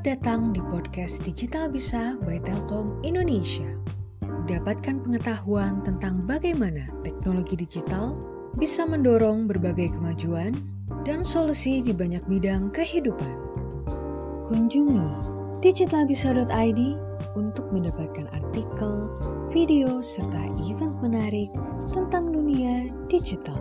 [0.00, 3.68] Selamat datang di podcast Digital Bisa by Telkom Indonesia.
[4.48, 8.16] Dapatkan pengetahuan tentang bagaimana teknologi digital
[8.56, 10.56] bisa mendorong berbagai kemajuan
[11.04, 13.36] dan solusi di banyak bidang kehidupan.
[14.48, 15.20] Kunjungi
[15.60, 16.80] digitalbisa.id
[17.36, 19.12] untuk mendapatkan artikel,
[19.52, 21.52] video, serta event menarik
[21.92, 23.60] tentang dunia digital.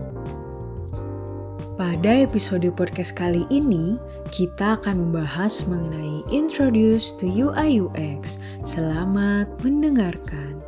[1.80, 3.96] Pada episode podcast kali ini,
[4.36, 8.36] kita akan membahas mengenai Introduce to UI UX.
[8.68, 10.60] Selamat mendengarkan.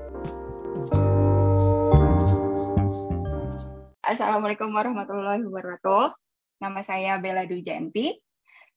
[4.07, 6.15] Assalamualaikum warahmatullahi wabarakatuh.
[6.63, 8.15] Nama saya Bella Dujanti.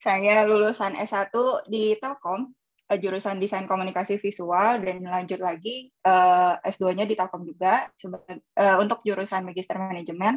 [0.03, 1.31] Saya lulusan S1
[1.71, 2.51] di Telkom,
[2.91, 9.07] eh, jurusan Desain Komunikasi Visual, dan lanjut lagi eh, S2-nya di Telkom juga, uh, untuk
[9.07, 10.35] jurusan Magister Manajemen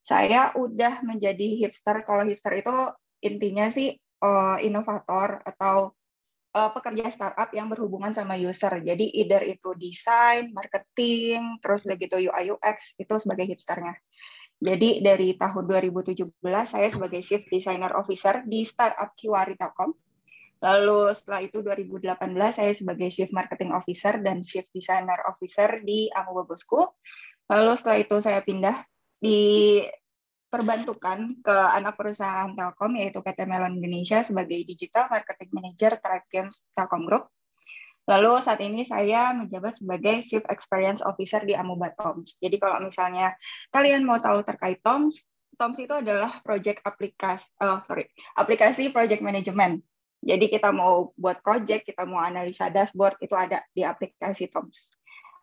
[0.00, 2.02] saya udah menjadi hipster.
[2.08, 2.72] Kalau hipster itu
[3.20, 3.92] intinya sih
[4.24, 5.92] uh, inovator atau
[6.56, 8.80] uh, pekerja startup yang berhubungan sama user.
[8.80, 13.94] Jadi either itu desain, marketing, terus udah gitu UI UX itu sebagai hipsternya.
[14.60, 16.36] Jadi dari tahun 2017
[16.68, 19.96] saya sebagai Chief Designer Officer di startup Kiwari Telkom.
[20.60, 26.44] Lalu setelah itu 2018 saya sebagai Chief Marketing Officer dan Chief Designer Officer di Amuba
[26.44, 26.84] Bosku.
[27.48, 28.76] Lalu setelah itu saya pindah
[29.20, 36.64] diperbantukan ke anak perusahaan Telkom yaitu PT Melon Indonesia sebagai Digital Marketing Manager Tribe Games
[36.72, 37.28] Telkom Group.
[38.08, 42.40] Lalu saat ini saya menjabat sebagai Chief Experience Officer di Amuba Toms.
[42.42, 43.36] Jadi kalau misalnya
[43.70, 49.84] kalian mau tahu terkait Toms, Toms itu adalah project aplikasi, oh, sorry, aplikasi project management.
[50.20, 54.96] Jadi kita mau buat project, kita mau analisa dashboard, itu ada di aplikasi Toms.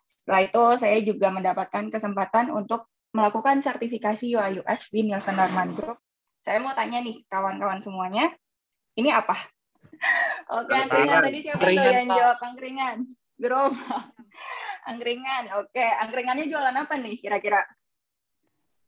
[0.04, 5.98] Setelah itu saya juga mendapatkan kesempatan untuk melakukan sertifikasi UI UX di Nielsen Norman Group.
[6.44, 8.32] Saya mau tanya nih kawan-kawan semuanya,
[8.96, 9.36] ini apa?
[10.58, 12.96] Oke, angkringan tadi siapa tuh yang jawab angkringan?
[13.38, 14.12] Gerobak.
[14.88, 15.84] Angkringan, oke.
[16.00, 17.60] Angkringannya jualan apa nih kira-kira?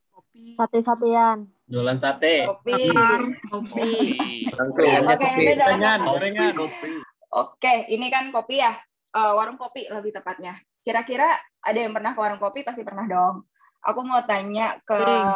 [0.08, 0.56] Kopi.
[0.56, 1.44] Sate-satean.
[1.68, 2.48] Jualan sate.
[2.48, 2.88] Kopi.
[3.52, 3.88] Kopi.
[4.48, 5.28] Oke,
[5.60, 6.00] gorengan.
[7.30, 8.72] Oke, ini kan kopi ya.
[9.12, 10.56] Uh, warung kopi lebih tepatnya.
[10.80, 13.44] Kira-kira ada yang pernah ke warung kopi pasti pernah dong.
[13.80, 15.28] Aku mau tanya ke sering.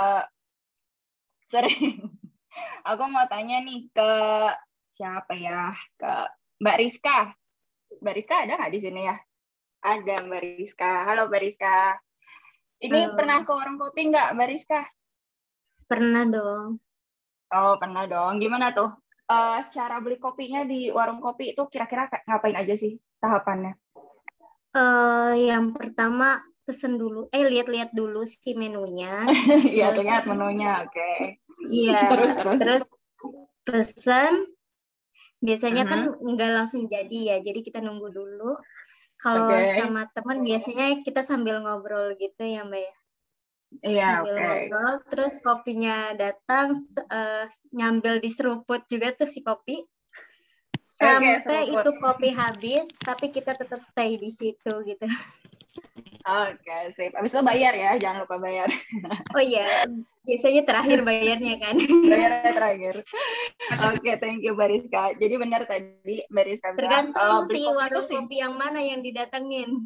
[1.49, 1.97] sering.
[2.93, 4.11] Aku mau tanya nih ke
[4.93, 5.73] siapa ya?
[5.97, 6.29] Ke
[6.61, 7.33] Mbak Rizka.
[8.05, 9.17] Mbak Rizka ada nggak di sini ya?
[9.81, 11.09] Ada Mbak Rizka.
[11.09, 11.97] Halo Mbak Rizka.
[12.85, 13.15] Ini Halo.
[13.17, 14.81] pernah ke warung kopi nggak Mbak Rizka?
[15.89, 16.71] Pernah dong.
[17.49, 18.45] Oh pernah dong.
[18.45, 18.93] Gimana tuh?
[19.25, 23.73] Uh, cara beli kopinya di warung kopi itu kira-kira ngapain aja sih tahapannya?
[24.77, 29.29] Uh, yang pertama pesen dulu eh lihat-lihat dulu si menunya
[29.77, 31.39] iya lihat menunya oke okay.
[31.69, 32.85] iya terus terus
[33.65, 34.33] terus pesan
[35.45, 35.93] biasanya uh -huh.
[35.93, 36.01] kan
[36.35, 38.57] nggak langsung jadi ya jadi kita nunggu dulu
[39.21, 39.77] kalau okay.
[39.77, 42.95] sama teman biasanya kita sambil ngobrol gitu ya mbak ya
[43.83, 44.45] Iya, sambil okay.
[44.47, 46.79] ngobrol terus kopinya datang
[47.11, 47.45] uh,
[47.75, 49.83] nyambil di seruput juga tuh si kopi
[50.79, 55.07] sampai okay, itu kopi habis tapi kita tetap stay di situ gitu
[56.25, 57.13] Oke, okay, sip.
[57.21, 58.65] Abis itu bayar ya, jangan lupa bayar.
[59.37, 59.85] Oh iya,
[60.25, 61.77] biasanya terakhir bayarnya kan.
[61.85, 62.95] Bayarnya terakhir.
[63.85, 65.13] Oke, okay, thank you Bariska.
[65.21, 67.13] Jadi benar tadi Bariska bilang.
[67.13, 69.85] Tergantung sih warung kopi, kopi yang mana yang didatengin.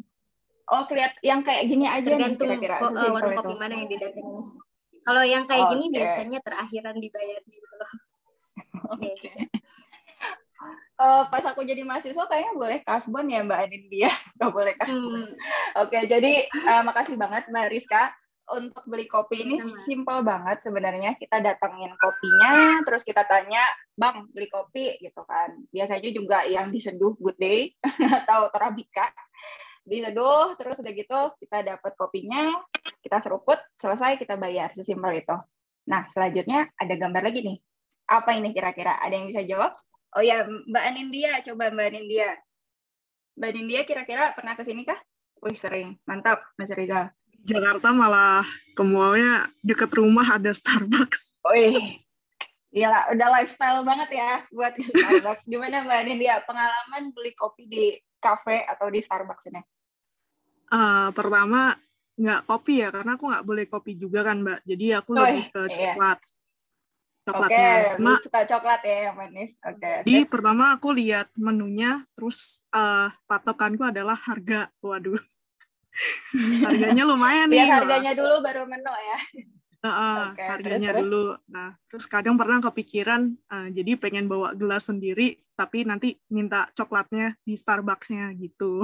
[0.71, 2.87] Oh, kelihat yang kayak gini aja Tergantung nih kira-kira.
[2.87, 4.45] Uh, warung kopi mana yang didatengin.
[5.03, 5.73] Kalau yang kayak okay.
[5.75, 7.91] gini biasanya terakhiran dibayarnya gitu loh.
[8.95, 9.11] Oke.
[9.19, 9.35] Okay.
[10.99, 15.23] Uh, pas aku jadi mahasiswa kayaknya boleh kasbon ya Mbak Anindya, nggak boleh kasbon.
[15.23, 15.31] Hmm.
[15.79, 18.11] Oke, okay, jadi uh, makasih banget Mbak Rizka
[18.49, 21.15] untuk beli kopi ini simple banget sebenarnya.
[21.15, 23.61] Kita datangin kopinya, terus kita tanya,
[23.93, 25.53] Bang, beli kopi gitu kan.
[25.69, 27.71] Biasanya juga yang diseduh Good Day
[28.19, 29.07] atau Torabika.
[29.85, 32.53] Diseduh, terus udah gitu kita dapat kopinya,
[33.01, 34.73] kita seruput, selesai kita bayar.
[34.75, 35.37] Sesimpel itu.
[35.89, 37.57] Nah, selanjutnya ada gambar lagi nih.
[38.09, 38.97] Apa ini kira-kira?
[39.01, 39.73] Ada yang bisa jawab?
[40.17, 42.29] Oh ya, Mbak Anindya, coba Mbak Anindya.
[43.37, 44.97] Mbak Anindya kira-kira pernah ke sini kah?
[45.45, 46.01] Wih, sering.
[46.09, 47.13] Mantap, Mas Rizal.
[47.45, 48.43] Jakarta malah
[48.75, 51.39] ke mallnya deket rumah ada Starbucks.
[51.47, 52.03] Wih,
[52.69, 55.45] Gila, udah lifestyle banget ya buat Starbucks.
[55.51, 59.61] Gimana Mbak Anindya, pengalaman beli kopi di cafe atau di Starbucks ini?
[60.69, 61.73] Uh, pertama,
[62.13, 64.59] nggak kopi ya, karena aku nggak boleh kopi juga kan Mbak.
[64.69, 65.93] Jadi aku oh, lebih ke iya.
[67.29, 67.69] Coklat coklatnya.
[67.69, 69.51] Oke, okay, suka coklat ya yang manis.
[69.61, 69.77] Oke.
[69.77, 70.31] Okay, Jadi okay.
[70.33, 74.73] pertama aku lihat menunya, terus uh, patokanku adalah harga.
[74.81, 75.21] Waduh.
[76.67, 77.63] harganya lumayan nih.
[77.63, 79.19] Lihat harganya dulu baru menu ya.
[79.85, 81.25] uh, okay, harganya terus, dulu.
[81.47, 87.35] Nah, terus kadang pernah kepikiran, uh, jadi pengen bawa gelas sendiri, tapi nanti minta coklatnya
[87.43, 88.83] di Starbucks-nya gitu.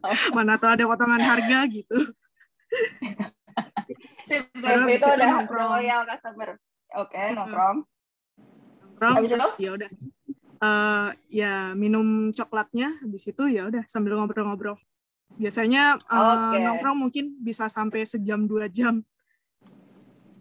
[0.00, 0.14] Oh.
[0.36, 1.94] Mana tuh ada potongan harga gitu.
[4.28, 6.56] sip, sip, itu udah loyal customer.
[6.94, 7.78] Oke, okay, nongkrong.
[8.98, 9.90] Nongkrong, terus ya udah.
[10.64, 14.78] Uh, ya minum coklatnya, habis itu ya udah sambil ngobrol-ngobrol.
[15.34, 16.62] Biasanya uh, okay.
[16.62, 19.02] nongkrong mungkin bisa sampai sejam dua jam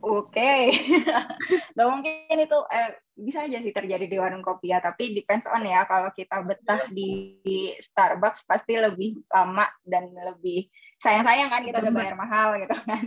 [0.03, 1.79] Oke, okay.
[1.79, 5.87] mungkin itu eh, bisa aja sih terjadi di warung kopi ya, tapi depends on ya.
[5.87, 7.39] Kalau kita betah di
[7.79, 10.67] Starbucks pasti lebih lama dan lebih
[10.99, 13.03] sayang-sayang kan kita udah bayar mahal gitu kan.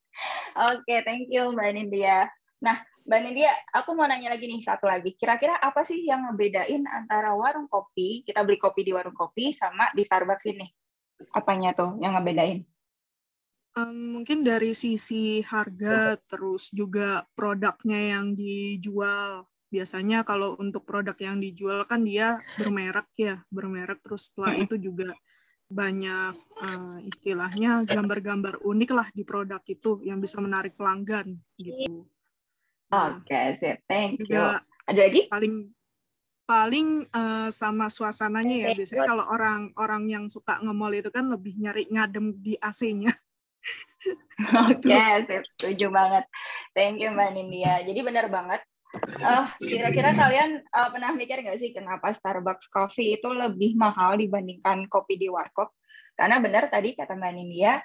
[0.72, 2.32] Oke, okay, thank you Mbak Nindya.
[2.60, 2.76] Nah,
[3.08, 5.16] Mbak Nindya, aku mau nanya lagi nih satu lagi.
[5.16, 9.88] Kira-kira apa sih yang ngebedain antara warung kopi, kita beli kopi di warung kopi sama
[9.96, 10.68] di Starbucks ini?
[11.32, 12.60] Apanya tuh yang ngebedain?
[13.80, 19.48] Um, mungkin dari sisi harga, terus juga produknya yang dijual.
[19.70, 24.04] Biasanya kalau untuk produk yang dijual kan dia bermerek ya, bermerek.
[24.04, 25.16] Terus setelah itu juga
[25.70, 32.10] banyak uh, istilahnya gambar-gambar unik lah di produk itu yang bisa menarik pelanggan gitu.
[32.90, 33.78] Oke, okay, sip.
[33.86, 34.42] Thank you.
[34.90, 35.30] Ada lagi?
[35.30, 35.70] Paling
[36.42, 38.68] paling uh, sama suasananya ya.
[38.74, 43.14] Biasanya kalau orang-orang yang suka nge-mall itu kan lebih nyari ngadem di AC-nya.
[44.66, 46.26] Oke, okay, setuju banget.
[46.74, 47.86] Thank you Mbak Nindya.
[47.86, 48.58] Jadi benar banget.
[49.22, 54.90] Uh, kira-kira kalian uh, pernah mikir nggak sih kenapa Starbucks Coffee itu lebih mahal dibandingkan
[54.90, 55.70] kopi di warkop?
[56.18, 57.78] Karena benar tadi kata Mbak Nindya,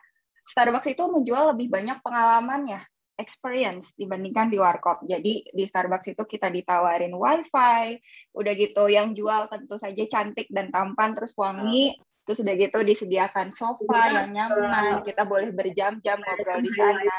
[0.49, 2.81] Starbucks itu menjual lebih banyak pengalamannya,
[3.15, 5.03] experience dibandingkan di warkop.
[5.07, 7.99] Jadi di Starbucks itu kita ditawarin wifi,
[8.35, 11.95] udah gitu yang jual tentu saja cantik dan tampan terus wangi,
[12.25, 17.17] Terus udah gitu disediakan sofa yang nyaman, kita boleh berjam-jam ngobrol di sana.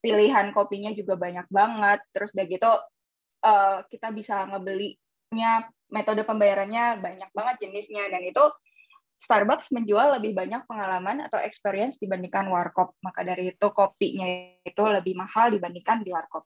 [0.00, 2.00] Pilihan kopinya juga banyak banget.
[2.16, 2.72] Terus udah gitu
[3.44, 8.44] uh, kita bisa ngebelinya metode pembayarannya banyak banget jenisnya dan itu
[9.16, 12.92] Starbucks menjual lebih banyak pengalaman atau experience dibandingkan warkop.
[13.00, 14.28] Maka dari itu kopinya
[14.60, 16.44] itu lebih mahal dibandingkan di warkop.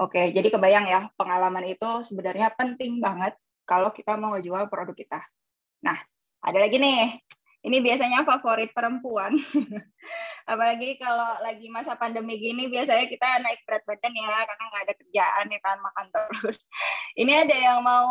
[0.00, 3.36] Oke, jadi kebayang ya, pengalaman itu sebenarnya penting banget
[3.68, 5.20] kalau kita mau ngejual produk kita.
[5.84, 6.00] Nah,
[6.40, 7.20] ada lagi nih,
[7.62, 9.36] ini biasanya favorit perempuan.
[10.50, 14.94] Apalagi kalau lagi masa pandemi gini, biasanya kita naik berat badan ya, karena nggak ada
[14.98, 16.58] kerjaan ya kan, makan terus.
[17.20, 18.08] Ini ada yang mau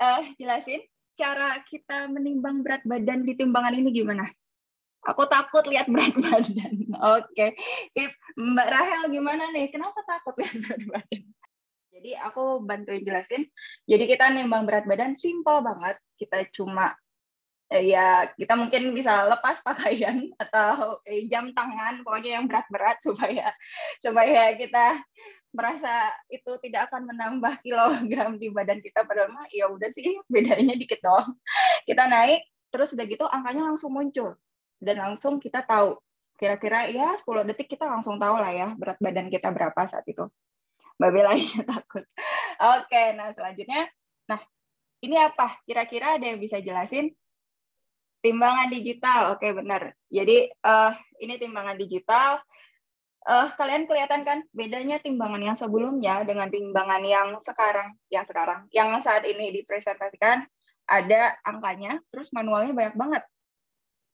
[0.00, 0.80] uh, jelasin
[1.20, 4.24] cara kita menimbang berat badan di timbangan ini gimana?
[5.04, 6.74] Aku takut lihat berat badan.
[7.20, 7.56] Oke,
[7.92, 8.08] okay.
[8.40, 9.68] Mbak Rahel gimana nih?
[9.68, 11.22] Kenapa takut lihat berat badan?
[11.90, 13.44] Jadi aku bantuin jelasin.
[13.84, 16.00] Jadi kita nimbang berat badan simple banget.
[16.16, 16.96] Kita cuma
[17.70, 23.54] ya kita mungkin bisa lepas pakaian atau eh, jam tangan pokoknya yang berat-berat supaya
[24.02, 24.98] supaya kita
[25.54, 29.02] merasa itu tidak akan menambah kilogram di badan kita.
[29.06, 31.34] Padahal mah ya udah sih bedanya dikit doang.
[31.88, 34.38] Kita naik terus udah gitu angkanya langsung muncul.
[34.78, 35.98] Dan langsung kita tahu.
[36.38, 40.24] Kira-kira ya 10 detik kita langsung tahu lah ya berat badan kita berapa saat itu.
[40.96, 41.34] Mbak Bella
[41.76, 42.04] takut.
[42.78, 43.90] Oke nah selanjutnya.
[44.30, 44.40] Nah
[45.04, 45.60] ini apa?
[45.68, 47.12] Kira-kira ada yang bisa jelasin
[48.20, 49.82] Timbangan digital, oke okay, benar.
[50.12, 50.92] Jadi uh,
[51.24, 52.40] ini timbangan digital.
[53.20, 58.96] Uh, kalian kelihatan kan bedanya timbangan yang sebelumnya dengan timbangan yang sekarang, yang sekarang, yang
[59.04, 60.44] saat ini dipresentasikan
[60.88, 63.22] ada angkanya, terus manualnya banyak banget.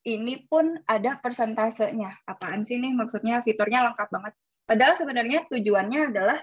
[0.07, 2.15] Ini pun ada persentasenya.
[2.31, 4.35] Apaan sih nih maksudnya fiturnya lengkap banget.
[4.67, 6.39] Padahal sebenarnya tujuannya adalah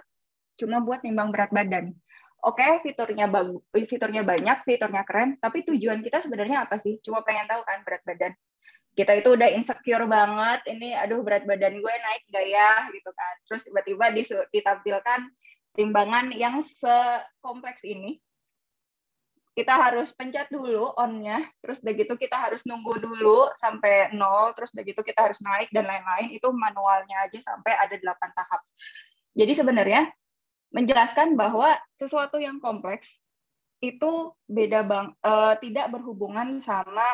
[0.60, 1.96] cuma buat timbang berat badan
[2.44, 7.00] oke okay, fiturnya bagus, fiturnya banyak, fiturnya keren, tapi tujuan kita sebenarnya apa sih?
[7.00, 8.36] Cuma pengen tahu kan berat badan.
[8.94, 13.34] Kita itu udah insecure banget, ini aduh berat badan gue naik gak ya gitu kan.
[13.48, 14.06] Terus tiba-tiba
[14.52, 15.20] ditampilkan
[15.74, 18.20] timbangan yang sekompleks ini.
[19.54, 24.74] Kita harus pencet dulu on-nya, terus udah gitu kita harus nunggu dulu sampai nol, terus
[24.74, 26.34] udah gitu kita harus naik dan lain-lain.
[26.34, 28.62] Itu manualnya aja sampai ada 8 tahap.
[29.38, 30.10] Jadi sebenarnya
[30.74, 33.22] menjelaskan bahwa sesuatu yang kompleks
[33.84, 37.06] itu beda bang uh, tidak berhubungan sama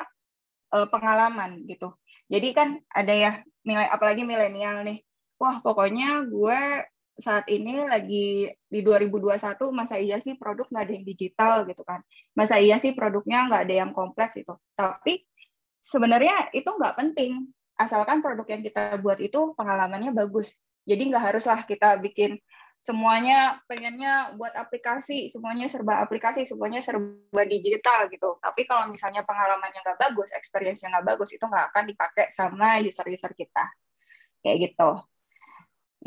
[0.72, 1.92] uh, pengalaman gitu.
[2.30, 3.32] Jadi kan ada ya
[3.66, 5.02] nilai apalagi milenial nih.
[5.42, 6.86] Wah, pokoknya gue
[7.20, 9.36] saat ini lagi di 2021
[9.76, 12.00] masa iya sih produk nggak ada yang digital gitu kan.
[12.32, 14.56] Masa iya sih produknya nggak ada yang kompleks itu.
[14.78, 15.26] Tapi
[15.84, 20.56] sebenarnya itu nggak penting asalkan produk yang kita buat itu pengalamannya bagus.
[20.88, 22.40] Jadi nggak haruslah kita bikin
[22.80, 28.40] semuanya pengennya buat aplikasi, semuanya serba aplikasi, semuanya serba digital gitu.
[28.40, 33.36] Tapi kalau misalnya pengalamannya nggak bagus, experience-nya nggak bagus, itu nggak akan dipakai sama user-user
[33.36, 33.66] kita.
[34.40, 34.90] Kayak gitu.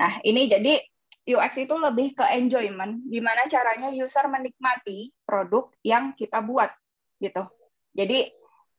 [0.01, 0.81] Nah, ini jadi
[1.23, 6.73] UX itu lebih ke enjoyment, gimana caranya user menikmati produk yang kita buat
[7.23, 7.47] gitu.
[7.95, 8.33] Jadi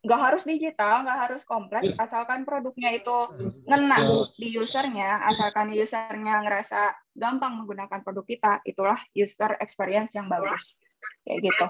[0.03, 3.17] nggak harus digital, nggak harus kompleks, asalkan produknya itu
[3.63, 10.75] ngena di usernya, asalkan usernya ngerasa gampang menggunakan produk kita, itulah user experience yang bagus,
[11.24, 11.65] kayak gitu.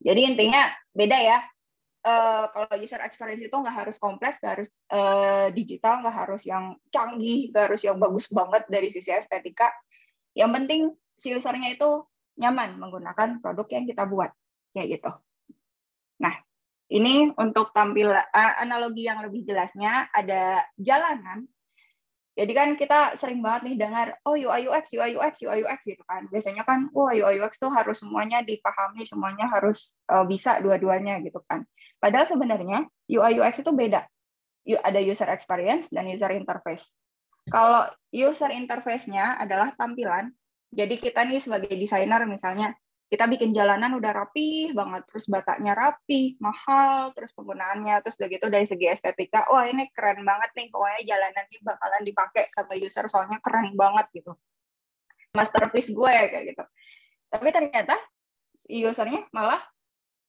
[0.00, 1.38] Jadi intinya beda ya.
[2.04, 6.76] Uh, kalau user experience itu nggak harus kompleks, nggak harus uh, digital, nggak harus yang
[6.92, 9.72] canggih, nggak harus yang bagus banget dari sisi estetika.
[10.36, 10.82] Yang penting
[11.16, 12.04] si usernya itu
[12.36, 14.28] nyaman menggunakan produk yang kita buat,
[14.76, 15.10] kayak gitu.
[16.20, 16.43] Nah,
[16.92, 21.48] ini untuk tampil analogi yang lebih jelasnya ada jalanan.
[22.34, 26.02] Jadi kan kita sering banget nih dengar oh UI UX UI UX UI UX gitu
[26.04, 26.26] kan.
[26.28, 31.38] Biasanya kan wah UI UX tuh harus semuanya dipahami, semuanya harus uh, bisa dua-duanya gitu
[31.46, 31.62] kan.
[32.02, 34.02] Padahal sebenarnya UI UX itu beda.
[34.66, 36.90] Ada user experience dan user interface.
[37.46, 40.32] Kalau user interface-nya adalah tampilan,
[40.74, 42.74] jadi kita nih sebagai desainer misalnya
[43.12, 48.46] kita bikin jalanan udah rapi banget, terus batanya rapi, mahal, terus penggunaannya, terus udah gitu
[48.48, 53.06] dari segi estetika, wah ini keren banget nih, pokoknya jalanan ini bakalan dipakai sama user
[53.06, 54.32] soalnya keren banget gitu.
[55.36, 56.64] Masterpiece gue ya kayak gitu.
[57.28, 57.94] Tapi ternyata
[58.70, 59.60] usernya malah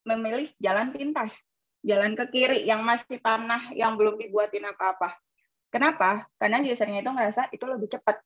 [0.03, 1.41] memilih jalan pintas,
[1.81, 5.15] jalan ke kiri yang masih tanah yang belum dibuatin apa-apa.
[5.71, 6.27] Kenapa?
[6.37, 8.19] Karena usernya itu ngerasa itu lebih cepat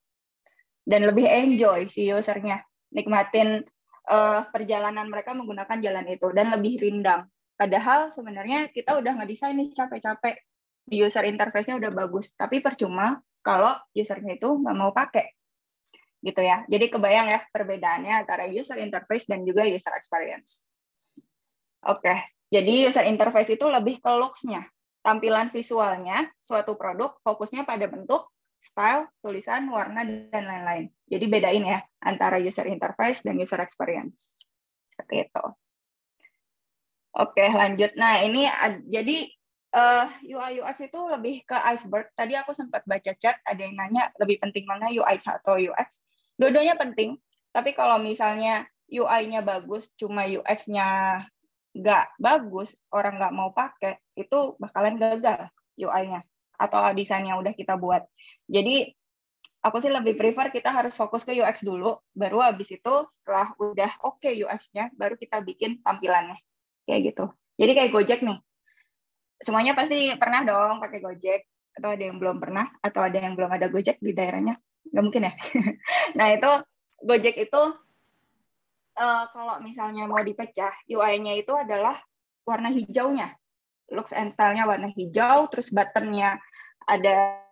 [0.84, 3.62] dan lebih enjoy si usernya nikmatin
[4.08, 7.28] uh, perjalanan mereka menggunakan jalan itu dan lebih rindang.
[7.60, 10.36] Padahal sebenarnya kita udah ngedesain nih capek-capek
[10.88, 15.36] di user interface-nya udah bagus, tapi percuma kalau usernya itu nggak mau pakai
[16.24, 16.68] gitu ya.
[16.68, 20.64] Jadi kebayang ya perbedaannya antara user interface dan juga user experience.
[21.88, 22.12] Oke,
[22.52, 24.68] jadi user interface itu lebih ke looks-nya,
[25.00, 28.28] tampilan visualnya suatu produk fokusnya pada bentuk,
[28.60, 30.86] style, tulisan, warna, dan lain-lain.
[31.08, 34.30] Jadi bedain ya antara user interface dan user experience.
[34.92, 35.46] Seperti itu.
[37.16, 37.96] Oke, lanjut.
[37.96, 38.46] Nah, ini
[38.86, 39.18] jadi
[39.74, 42.12] uh, eh, UI UX itu lebih ke iceberg.
[42.14, 46.04] Tadi aku sempat baca chat, ada yang nanya lebih penting mana UI atau UX.
[46.38, 47.18] Dua-duanya penting,
[47.56, 51.20] tapi kalau misalnya UI-nya bagus, cuma UX-nya
[51.76, 56.24] nggak bagus, orang nggak mau pakai, itu bakalan gagal UI-nya
[56.60, 58.04] atau desain yang udah kita buat.
[58.52, 58.92] Jadi
[59.64, 63.92] aku sih lebih prefer kita harus fokus ke UX dulu, baru habis itu setelah udah
[64.04, 66.36] oke okay UX-nya, baru kita bikin tampilannya.
[66.84, 67.26] Kayak gitu.
[67.60, 68.40] Jadi kayak Gojek nih.
[69.40, 71.42] Semuanya pasti pernah dong pakai Gojek,
[71.80, 74.60] atau ada yang belum pernah, atau ada yang belum ada Gojek di daerahnya.
[74.92, 75.34] Nggak mungkin ya.
[76.18, 76.52] nah itu
[77.00, 77.62] Gojek itu
[79.00, 81.96] uh, kalau misalnya mau dipecah, UI-nya itu adalah
[82.44, 83.32] warna hijaunya.
[83.90, 86.38] Looks and style-nya warna hijau, terus button-nya
[86.90, 87.46] ada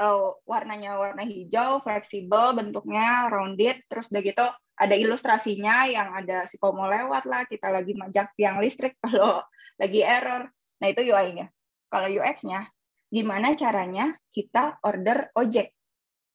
[0.00, 6.58] uh, warnanya warna hijau, fleksibel, bentuknya rounded, terus udah gitu ada ilustrasinya yang ada si
[6.58, 9.44] komo lewat lah, kita lagi majak tiang listrik kalau
[9.78, 10.50] lagi error.
[10.82, 11.46] Nah itu UI-nya.
[11.92, 12.66] Kalau UX-nya,
[13.06, 15.70] gimana caranya kita order ojek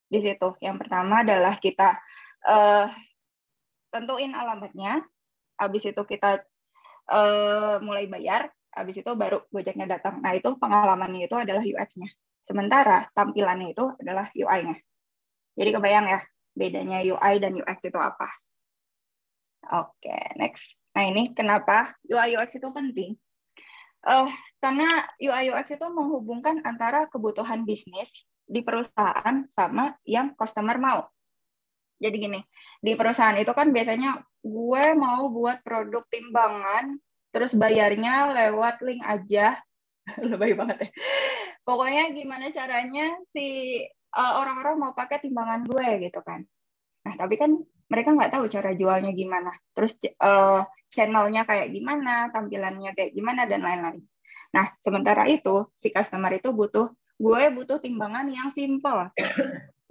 [0.08, 0.56] di situ.
[0.64, 2.00] Yang pertama adalah kita
[2.48, 2.88] uh,
[3.92, 5.04] tentuin alamatnya,
[5.60, 6.40] habis itu kita
[7.12, 8.48] uh, mulai bayar,
[8.80, 10.24] habis itu baru Gojeknya datang.
[10.24, 12.08] Nah, itu pengalamannya itu adalah UX-nya.
[12.48, 14.80] Sementara tampilannya itu adalah UI-nya.
[15.60, 16.20] Jadi kebayang ya,
[16.56, 18.28] bedanya UI dan UX itu apa.
[19.84, 20.80] Oke, next.
[20.96, 23.20] Nah, ini kenapa UI UX itu penting?
[24.00, 24.32] Uh,
[24.64, 31.06] karena UI UX itu menghubungkan antara kebutuhan bisnis di perusahaan sama yang customer mau.
[32.00, 32.40] Jadi gini,
[32.80, 36.96] di perusahaan itu kan biasanya gue mau buat produk timbangan
[37.30, 39.58] terus bayarnya lewat link aja.
[40.30, 40.90] Lebay banget ya.
[41.62, 43.78] Pokoknya gimana caranya si
[44.16, 46.42] uh, orang-orang mau pakai timbangan gue gitu kan.
[47.06, 47.54] Nah tapi kan
[47.90, 49.54] mereka nggak tahu cara jualnya gimana.
[49.74, 54.02] Terus uh, channelnya kayak gimana tampilannya kayak gimana dan lain-lain.
[54.54, 59.10] Nah sementara itu si customer itu butuh gue butuh timbangan yang simple.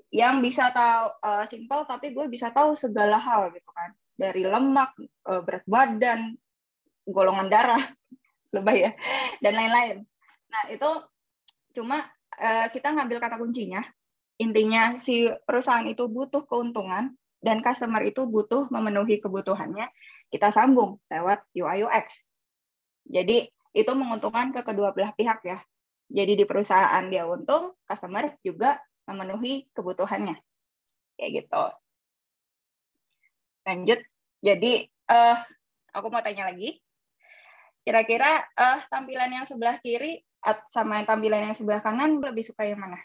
[0.09, 3.95] Yang bisa tahu uh, simple tapi gue bisa tahu segala hal gitu kan.
[4.18, 4.99] Dari lemak
[5.30, 6.35] uh, berat badan
[7.08, 7.80] golongan darah
[8.54, 8.92] lebay ya
[9.40, 9.96] dan lain-lain.
[10.48, 10.90] Nah itu
[11.76, 12.04] cuma
[12.36, 13.82] uh, kita ngambil kata kuncinya.
[14.38, 17.10] Intinya si perusahaan itu butuh keuntungan
[17.42, 19.90] dan customer itu butuh memenuhi kebutuhannya
[20.30, 22.28] kita sambung lewat UI UX
[23.08, 25.58] jadi itu menguntungkan ke kedua belah pihak ya.
[26.08, 30.36] Jadi di perusahaan dia untung customer juga memenuhi kebutuhannya.
[31.16, 31.64] Kayak gitu.
[33.64, 34.00] Lanjut.
[34.44, 34.72] Jadi
[35.08, 35.36] uh,
[35.92, 36.78] aku mau tanya lagi
[37.88, 40.21] Kira-kira uh, tampilan yang sebelah kiri
[40.68, 43.00] sama yang tampilan yang sebelah kanan lebih suka yang mana?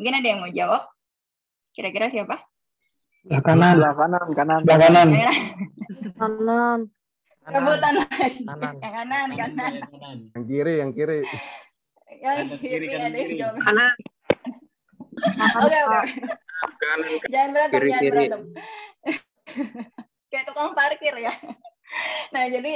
[0.00, 0.88] Mungkin ada yang mau jawab?
[1.76, 2.40] Kira-kira siapa?
[3.20, 3.76] Sebelah kanan.
[3.76, 4.58] Sebelah kanan, kanan.
[4.64, 5.08] Sebelah kanan.
[6.16, 6.80] Kanan.
[7.44, 8.40] Rebutan lagi.
[8.40, 8.74] Kanan.
[8.80, 9.72] Yang kanan, kanan.
[9.84, 10.16] kanan.
[10.32, 11.20] Yang kiri, yang kiri.
[12.16, 13.36] Yang Kanan, kiri kanan, ada yang kiri.
[13.36, 13.56] jawab.
[13.60, 13.92] Kanan.
[15.60, 16.00] Oke, oke.
[16.80, 17.10] Kanan.
[17.28, 18.16] Jangan berantem, Kiri, jangan kiri.
[18.16, 18.42] berantem.
[20.32, 21.32] Kayak tukang parkir ya.
[22.32, 22.72] Nah, jadi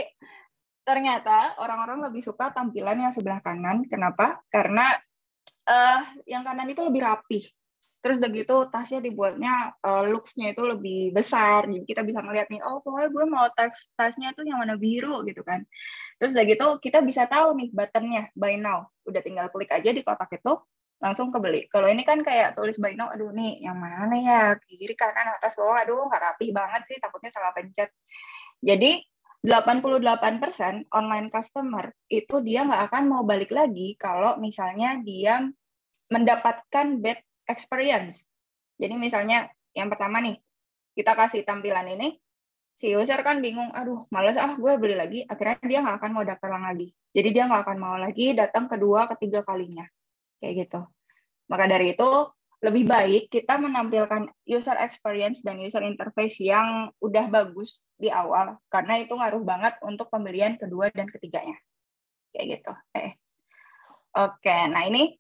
[0.91, 3.87] ternyata orang-orang lebih suka tampilan yang sebelah kanan.
[3.87, 4.43] Kenapa?
[4.51, 4.91] Karena
[5.71, 7.47] eh yang kanan itu lebih rapih.
[8.01, 11.71] Terus udah gitu tasnya dibuatnya eh, looks-nya itu lebih besar.
[11.71, 15.23] Jadi kita bisa ngeliat nih, oh pokoknya gue mau tas tasnya tuh yang warna biru
[15.23, 15.63] gitu kan.
[16.19, 18.91] Terus udah gitu kita bisa tahu nih buttonnya buy now.
[19.07, 20.59] Udah tinggal klik aja di kotak itu
[21.01, 21.65] langsung kebeli.
[21.73, 25.57] Kalau ini kan kayak tulis buy now, aduh nih yang mana ya kiri kanan atas
[25.57, 27.89] bawah, aduh nggak rapih banget sih, takutnya salah pencet.
[28.61, 29.01] Jadi
[29.41, 35.41] 88% online customer itu dia nggak akan mau balik lagi kalau misalnya dia
[36.13, 38.29] mendapatkan bad experience.
[38.77, 40.37] Jadi misalnya yang pertama nih,
[40.93, 42.21] kita kasih tampilan ini,
[42.77, 46.25] si user kan bingung, aduh males ah gue beli lagi, akhirnya dia nggak akan mau
[46.27, 46.93] daftar lagi.
[47.11, 49.87] Jadi dia nggak akan mau lagi datang kedua, ketiga kalinya.
[50.43, 50.81] Kayak gitu.
[51.49, 52.09] Maka dari itu,
[52.61, 59.01] lebih baik kita menampilkan user experience dan user interface yang udah bagus di awal, karena
[59.01, 61.57] itu ngaruh banget untuk pembelian kedua dan ketiganya.
[62.37, 62.73] Kayak gitu.
[63.01, 63.17] Eh.
[64.13, 65.17] Oke, nah ini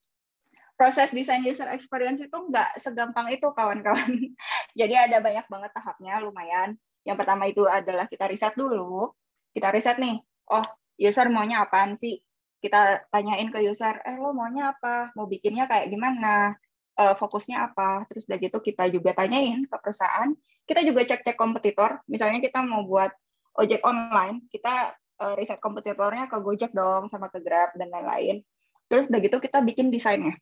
[0.77, 4.21] proses desain user experience itu nggak segampang itu kawan-kawan.
[4.81, 6.77] Jadi ada banyak banget tahapnya, lumayan.
[7.09, 9.17] Yang pertama itu adalah kita riset dulu.
[9.57, 10.21] Kita riset nih,
[10.53, 10.65] oh
[11.01, 12.21] user maunya apaan sih?
[12.61, 15.09] Kita tanyain ke user, eh lo maunya apa?
[15.17, 16.53] Mau bikinnya kayak gimana?
[17.01, 18.05] Eh, fokusnya apa?
[18.13, 20.29] Terus udah gitu kita juga tanyain ke perusahaan.
[20.69, 22.05] Kita juga cek-cek kompetitor.
[22.05, 23.09] Misalnya kita mau buat
[23.57, 24.93] ojek online, kita
[25.25, 28.45] eh, riset kompetitornya ke Gojek dong, sama ke Grab dan lain-lain.
[28.93, 30.37] Terus udah gitu kita bikin desainnya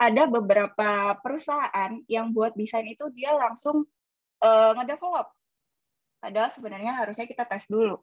[0.00, 3.84] ada beberapa perusahaan yang buat desain itu dia langsung
[4.40, 5.28] uh, ngedevelop.
[6.24, 8.00] Padahal sebenarnya harusnya kita tes dulu.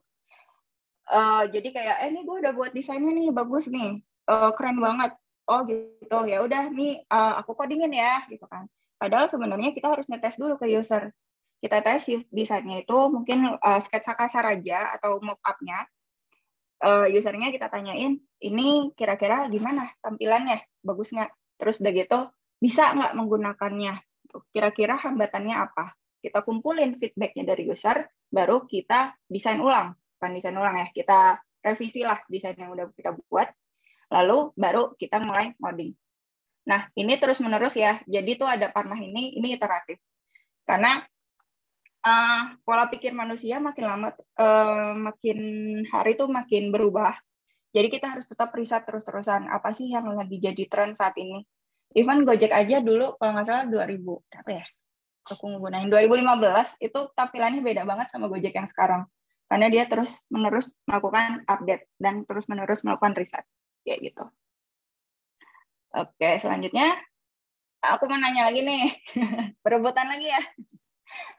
[1.10, 5.18] Uh, jadi kayak, eh ini gue udah buat desainnya nih, bagus nih, uh, keren banget.
[5.48, 8.68] Oh gitu, ya udah nih uh, aku codingin ya, gitu kan.
[9.00, 11.16] Padahal sebenarnya kita harus ngetes dulu ke user.
[11.64, 15.88] Kita tes desainnya itu mungkin uh, sketsa kasar aja atau mock-up-nya.
[16.78, 21.32] Uh, usernya kita tanyain, ini kira-kira gimana tampilannya, bagus nggak?
[21.58, 22.20] Terus udah gitu,
[22.62, 23.98] bisa nggak menggunakannya?
[24.54, 25.98] Kira-kira hambatannya apa?
[26.22, 29.96] Kita kumpulin feedbacknya dari user, baru kita desain ulang.
[29.96, 33.50] Bukan desain ulang ya, kita revisi lah desain yang udah kita buat.
[34.12, 35.92] Lalu baru kita mulai modding.
[36.68, 38.00] Nah, ini terus-menerus ya.
[38.04, 40.00] Jadi tuh ada panah ini, ini iteratif.
[40.68, 41.00] Karena
[42.04, 45.40] uh, pola pikir manusia makin lama, uh, makin
[45.88, 47.16] hari tuh makin berubah.
[47.72, 49.48] Jadi kita harus tetap riset terus-terusan.
[49.48, 51.44] Apa sih yang lagi jadi tren saat ini?
[51.96, 53.96] Even Gojek aja dulu, kalau nggak salah 2000,
[54.44, 54.66] apa ya?
[55.28, 59.08] Aku nggunain 2015, itu tampilannya beda banget sama Gojek yang sekarang.
[59.48, 63.48] Karena dia terus-menerus melakukan update dan terus-menerus melakukan riset.
[63.88, 64.26] Kayak gitu.
[65.96, 67.00] Oke, selanjutnya.
[67.80, 68.92] Aku mau nanya lagi nih.
[69.64, 70.44] Perebutan lagi ya.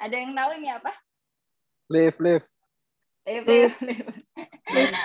[0.01, 0.97] Ada yang tahu ini apa?
[1.93, 2.49] Live, live.
[3.29, 4.09] Live, live, live.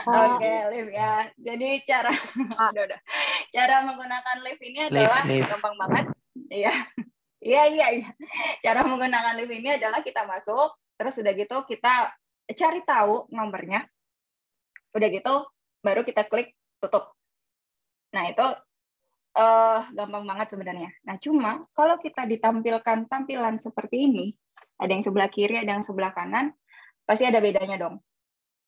[0.07, 1.27] Oke, live ya.
[1.35, 2.15] Jadi cara
[2.71, 2.99] udah udah.
[3.51, 5.43] Cara menggunakan live ini adalah live.
[5.51, 6.05] gampang banget.
[6.47, 6.73] Iya.
[7.43, 8.07] Iya, iya, iya.
[8.63, 12.15] Cara menggunakan live ini adalah kita masuk, terus udah gitu kita
[12.55, 13.83] cari tahu nomornya.
[14.95, 15.43] Udah gitu
[15.83, 17.11] baru kita klik tutup.
[18.13, 18.47] Nah, itu
[19.33, 20.93] eh gampang banget sebenarnya.
[21.09, 24.25] Nah, cuma kalau kita ditampilkan tampilan seperti ini,
[24.77, 26.53] ada yang sebelah kiri, ada yang sebelah kanan,
[27.09, 27.97] pasti ada bedanya dong.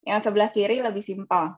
[0.06, 1.54] Yang sebelah kiri lebih simpel.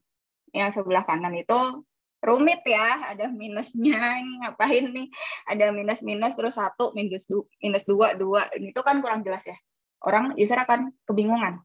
[0.52, 1.88] Yang sebelah kanan itu
[2.19, 4.19] rumit ya, ada minusnya.
[4.19, 5.08] Ini ngapain nih?
[5.47, 8.52] Ada minus-minus terus satu minus du minus dua dua.
[8.52, 9.56] Ini tuh kan kurang jelas ya.
[10.04, 11.63] Orang user akan kebingungan.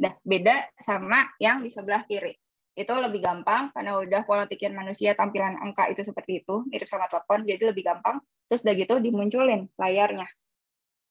[0.00, 2.32] Nah, beda sama yang di sebelah kiri.
[2.74, 7.10] Itu lebih gampang karena udah pola pikir manusia tampilan angka itu seperti itu, mirip sama
[7.10, 8.22] telepon, jadi lebih gampang.
[8.46, 10.26] Terus udah gitu dimunculin layarnya.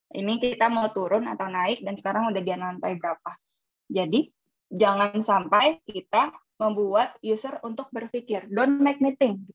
[0.10, 3.32] Ini kita mau turun atau naik dan sekarang udah di lantai berapa.
[3.90, 4.26] Jadi
[4.74, 8.50] jangan sampai kita membuat user untuk berpikir.
[8.50, 9.46] Don't make me think.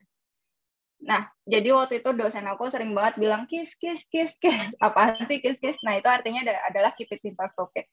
[1.03, 4.73] Nah, jadi waktu itu dosen aku sering banget bilang kiss, kiss, kiss, kiss.
[4.79, 5.77] Apaan sih kiss, kiss?
[5.83, 7.85] Nah, itu artinya adalah keep it simple, stupid.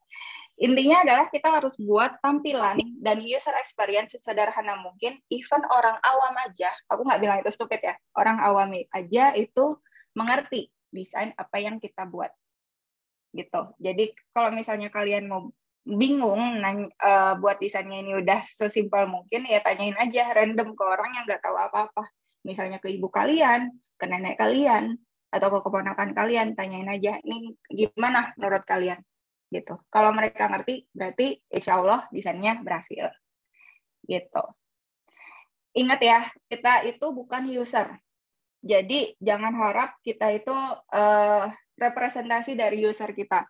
[0.62, 5.18] Intinya adalah kita harus buat tampilan dan user experience sesederhana mungkin.
[5.34, 9.76] Even orang awam aja, aku nggak bilang itu stupid ya, orang awam aja itu
[10.14, 12.30] mengerti desain apa yang kita buat.
[13.34, 13.62] Gitu.
[13.80, 15.50] Jadi kalau misalnya kalian mau
[15.82, 21.10] bingung nanya, uh, buat desainnya ini udah sesimpel mungkin ya tanyain aja random ke orang
[21.18, 22.06] yang nggak tahu apa-apa
[22.42, 23.70] misalnya ke ibu kalian
[24.02, 24.98] ke nenek kalian
[25.32, 29.00] atau ke keponakan kalian, tanyain aja, ini gimana menurut kalian?
[29.54, 29.78] Gitu.
[29.88, 33.08] Kalau mereka ngerti, berarti insya Allah desainnya berhasil.
[34.04, 34.44] Gitu.
[35.78, 36.20] Ingat ya,
[36.52, 37.96] kita itu bukan user.
[38.60, 40.52] Jadi jangan harap kita itu
[40.92, 41.46] uh,
[41.80, 43.48] representasi dari user kita.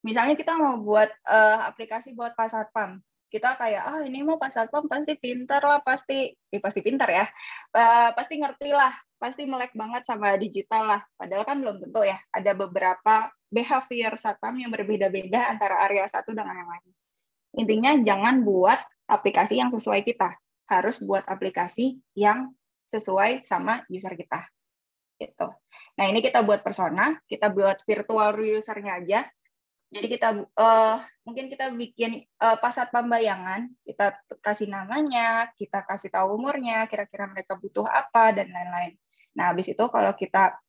[0.00, 4.48] Misalnya kita mau buat uh, aplikasi buat Pak Satpam, kita kayak ah ini mau pas
[4.48, 7.24] satpam pasti pintar lah pasti eh, pasti pintar ya
[7.76, 11.02] uh, pasti ngerti lah pasti melek banget sama digital lah.
[11.18, 16.54] Padahal kan belum tentu ya ada beberapa behavior satpam yang berbeda-beda antara area satu dengan
[16.54, 16.90] yang lain.
[17.58, 18.78] Intinya jangan buat
[19.10, 20.38] aplikasi yang sesuai kita
[20.70, 22.54] harus buat aplikasi yang
[22.88, 24.46] sesuai sama user kita.
[25.18, 25.48] Gitu.
[25.98, 29.20] Nah ini kita buat persona kita buat virtual usernya aja
[29.88, 36.36] jadi kita uh, mungkin kita bikin uh, pasat pembayangan, kita kasih namanya, kita kasih tahu
[36.36, 39.00] umurnya, kira-kira mereka butuh apa dan lain-lain.
[39.32, 40.60] Nah, habis itu kalau kita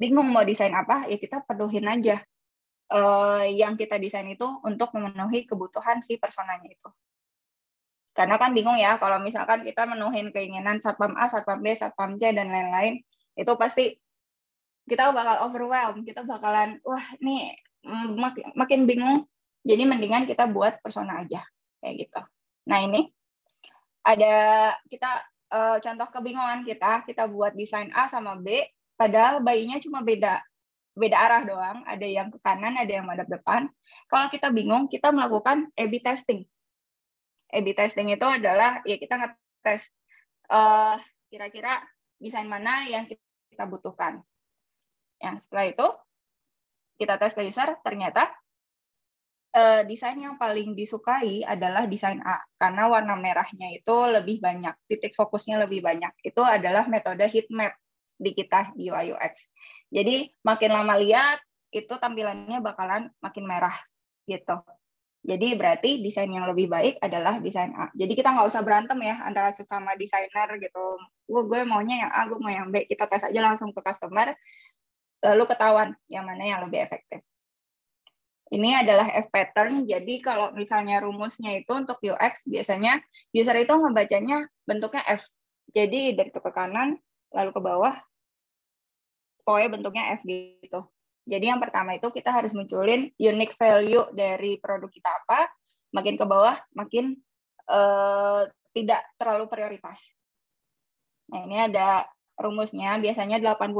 [0.00, 2.16] bingung mau desain apa, ya kita penuhin aja
[2.88, 6.88] uh, yang kita desain itu untuk memenuhi kebutuhan si personanya itu.
[8.16, 12.32] Karena kan bingung ya kalau misalkan kita menuhin keinginan satpam A, satpam B, satpam C
[12.32, 13.04] dan lain-lain,
[13.36, 14.00] itu pasti
[14.88, 17.52] kita bakal overwhelm, kita bakalan wah nih
[17.84, 19.18] Mm, makin, makin bingung.
[19.64, 21.44] Jadi mendingan kita buat persona aja
[21.80, 22.20] kayak gitu.
[22.68, 23.08] Nah ini
[24.04, 24.34] ada
[24.88, 25.10] kita
[25.52, 28.64] uh, contoh kebingungan kita, kita buat desain A sama B,
[28.96, 30.40] padahal bayinya cuma beda
[30.96, 33.68] beda arah doang, ada yang ke kanan, ada yang madep depan.
[34.10, 36.44] Kalau kita bingung, kita melakukan A/B testing.
[37.52, 39.92] A/B testing itu adalah ya kita ngetes
[40.50, 40.98] uh,
[41.30, 41.84] kira-kira
[42.20, 44.20] desain mana yang kita butuhkan.
[45.20, 45.86] Ya, setelah itu
[47.00, 48.28] kita tes ke user, ternyata
[49.56, 55.16] uh, desain yang paling disukai adalah desain A karena warna merahnya itu lebih banyak, titik
[55.16, 56.12] fokusnya lebih banyak.
[56.20, 57.72] Itu adalah metode heat map
[58.20, 59.48] di kita UI UX.
[59.88, 61.40] Jadi makin lama lihat
[61.72, 63.74] itu tampilannya bakalan makin merah
[64.28, 64.60] gitu.
[65.20, 67.92] Jadi berarti desain yang lebih baik adalah desain A.
[67.92, 70.96] Jadi kita nggak usah berantem ya antara sesama desainer gitu.
[71.28, 72.88] Gue gue maunya yang A, gue mau yang B.
[72.88, 74.32] Kita tes aja langsung ke customer
[75.20, 77.20] lalu ketahuan yang mana yang lebih efektif.
[78.50, 82.98] Ini adalah F pattern, jadi kalau misalnya rumusnya itu untuk UX, biasanya
[83.30, 85.22] user itu ngebacanya bentuknya F.
[85.70, 86.98] Jadi dari ke kanan,
[87.30, 87.94] lalu ke bawah,
[89.46, 90.82] pokoknya bentuknya F gitu.
[91.30, 95.46] Jadi yang pertama itu kita harus munculin unique value dari produk kita apa,
[95.94, 97.18] makin ke bawah makin
[97.70, 100.10] uh, tidak terlalu prioritas.
[101.30, 102.06] Nah ini ada
[102.40, 103.76] rumusnya biasanya 80%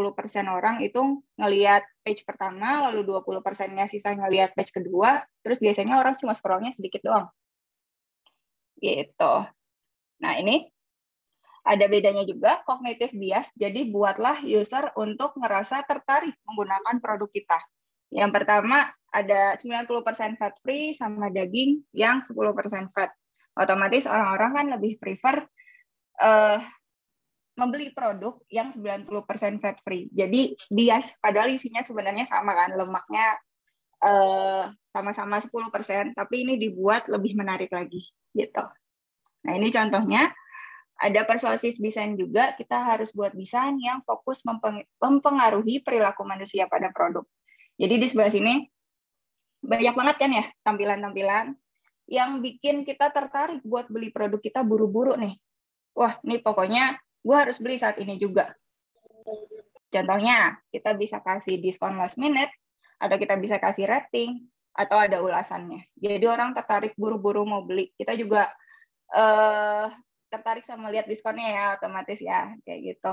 [0.46, 6.14] orang itu ngelihat page pertama, lalu 20 persennya sisa ngelihat page kedua, terus biasanya orang
[6.20, 7.26] cuma scrollnya sedikit doang.
[8.80, 9.34] Gitu.
[10.20, 10.68] Nah, ini
[11.64, 17.58] ada bedanya juga cognitive bias, jadi buatlah user untuk ngerasa tertarik menggunakan produk kita.
[18.10, 23.10] Yang pertama ada 90% fat free sama daging yang 10% fat.
[23.58, 25.44] Otomatis orang-orang kan lebih prefer
[26.22, 26.58] uh,
[27.60, 29.12] membeli produk yang 90%
[29.60, 30.08] fat free.
[30.08, 33.36] Jadi bias padahal isinya sebenarnya sama kan, lemaknya
[34.00, 38.00] eh, sama-sama uh, 10%, tapi ini dibuat lebih menarik lagi
[38.32, 38.64] gitu.
[39.44, 40.32] Nah, ini contohnya
[41.00, 44.44] ada persuasif desain juga, kita harus buat desain yang fokus
[45.00, 47.24] mempengaruhi perilaku manusia pada produk.
[47.80, 48.54] Jadi di sebelah sini
[49.60, 51.56] banyak banget kan ya tampilan-tampilan
[52.08, 55.40] yang bikin kita tertarik buat beli produk kita buru-buru nih.
[55.96, 58.52] Wah, ini pokoknya gue harus beli saat ini juga.
[59.90, 62.50] Contohnya, kita bisa kasih diskon last minute,
[63.00, 65.82] atau kita bisa kasih rating, atau ada ulasannya.
[65.98, 67.90] Jadi orang tertarik buru-buru mau beli.
[67.98, 68.48] Kita juga
[69.10, 69.90] uh,
[70.30, 73.12] tertarik sama lihat diskonnya ya, otomatis ya, kayak gitu.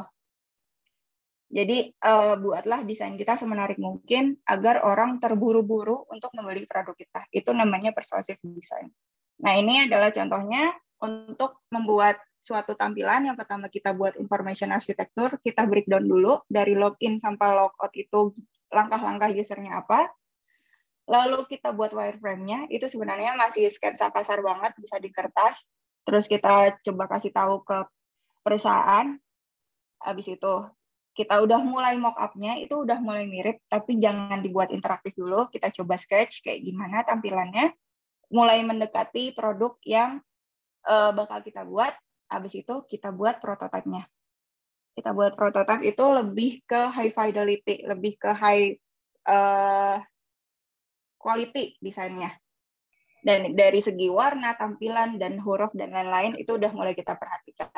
[1.47, 7.23] Jadi uh, buatlah desain kita semenarik mungkin agar orang terburu-buru untuk membeli produk kita.
[7.31, 8.91] Itu namanya persuasive design.
[9.39, 15.65] Nah ini adalah contohnya untuk membuat suatu tampilan, yang pertama kita buat information architecture, kita
[15.65, 18.31] breakdown dulu dari login sampai logout itu
[18.69, 20.07] langkah-langkah usernya apa.
[21.07, 25.65] Lalu kita buat wireframe-nya, itu sebenarnya masih sketsa kasar banget, bisa di kertas.
[26.03, 27.79] Terus kita coba kasih tahu ke
[28.43, 29.15] perusahaan.
[30.03, 30.53] Habis itu
[31.15, 35.49] kita udah mulai mock-up-nya, itu udah mulai mirip, tapi jangan dibuat interaktif dulu.
[35.49, 37.73] Kita coba sketch kayak gimana tampilannya.
[38.27, 40.19] Mulai mendekati produk yang
[40.85, 41.95] uh, bakal kita buat.
[42.27, 44.03] Habis itu kita buat prototipenya.
[44.97, 48.73] Kita buat prototipe itu lebih ke high fidelity, lebih ke high
[49.29, 50.01] uh,
[51.21, 52.33] quality desainnya.
[53.21, 57.69] Dan dari segi warna, tampilan, dan huruf, dan lain-lain, itu udah mulai kita perhatikan.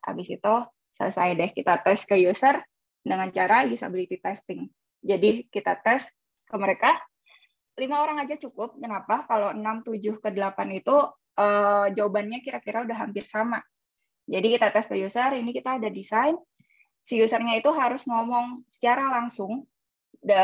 [0.00, 0.54] Habis itu
[0.96, 2.60] selesai deh kita tes ke user,
[3.00, 4.68] dengan cara usability testing.
[5.00, 6.12] Jadi kita tes
[6.44, 7.00] ke mereka
[7.80, 8.76] lima orang aja cukup.
[8.76, 9.24] Kenapa?
[9.24, 10.96] Kalau 6, 7 ke 8 itu
[11.36, 13.62] uh, jawabannya kira-kira udah hampir sama.
[14.30, 16.38] Jadi kita tes ke user, ini kita ada desain.
[17.02, 19.66] Si usernya itu harus ngomong secara langsung.
[20.20, 20.42] The,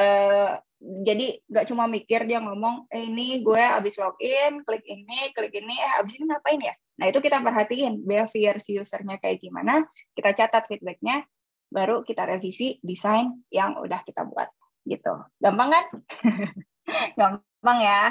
[0.80, 5.74] jadi nggak cuma mikir dia ngomong, eh ini gue abis login, klik ini, klik ini,
[5.76, 6.74] eh abis ini ngapain ya?
[7.00, 9.84] Nah itu kita perhatiin behavior si usernya kayak gimana,
[10.16, 11.24] kita catat feedbacknya,
[11.72, 14.48] baru kita revisi desain yang udah kita buat
[14.86, 15.12] gitu.
[15.42, 15.84] Gampang kan?
[17.18, 18.02] Gampang ya.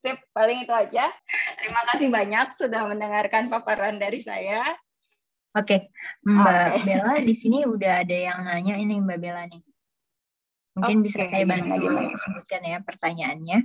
[0.00, 1.08] Sip, paling itu aja.
[1.56, 4.62] Terima kasih banyak sudah mendengarkan paparan dari saya.
[5.56, 5.88] Oke,
[6.28, 6.84] Mbak okay.
[6.84, 9.64] Bella di sini udah ada yang nanya ini Mbak Bella nih.
[10.76, 13.58] Mungkin okay, bisa saya bantu gimana, sebutkan ya pertanyaannya.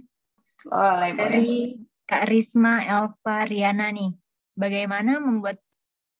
[0.64, 2.08] Boleh, Dari boleh.
[2.08, 4.16] Kak Risma Elva Riana nih.
[4.56, 5.60] Bagaimana membuat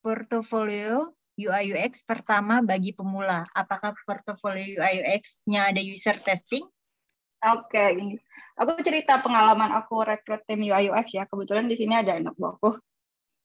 [0.04, 3.48] portofolio UI UX pertama bagi pemula?
[3.56, 6.68] Apakah portofolio UI UX-nya ada user testing?
[7.42, 8.22] Oke, okay.
[8.62, 11.26] Aku cerita pengalaman aku rekrut tim UI UX ya.
[11.26, 12.78] Kebetulan di sini ada anak buahku,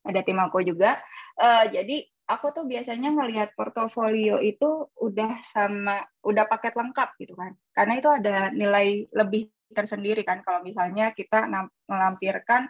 [0.05, 1.01] ada tim aku juga.
[1.41, 7.57] Uh, jadi aku tuh biasanya ngelihat portofolio itu udah sama udah paket lengkap gitu kan.
[7.73, 11.49] Karena itu ada nilai lebih tersendiri kan kalau misalnya kita
[11.89, 12.69] melampirkan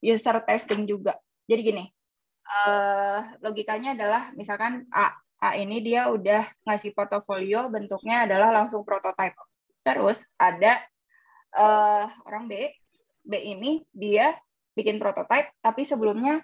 [0.00, 1.20] user testing juga.
[1.44, 1.84] Jadi gini,
[2.48, 9.51] uh, logikanya adalah misalkan A, A ini dia udah ngasih portofolio bentuknya adalah langsung prototype.
[9.82, 10.82] Terus ada
[11.58, 12.70] uh, orang B,
[13.26, 14.34] B ini dia
[14.72, 16.40] bikin prototype, tapi sebelumnya